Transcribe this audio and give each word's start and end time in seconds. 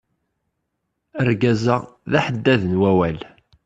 Argaz-a, 1.19 1.77
d 2.11 2.13
aḥeddad 2.19 2.61
n 2.67 2.79
wawal. 2.81 3.19